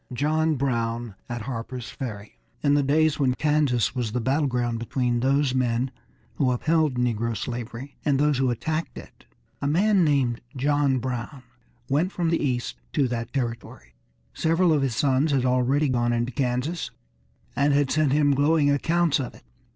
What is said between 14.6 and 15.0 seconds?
of his